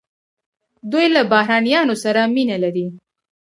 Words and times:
دوی 0.91 1.07
له 1.15 1.21
بهرنیانو 1.31 1.95
سره 2.03 2.21
مینه 2.35 2.57
لري. 2.63 2.87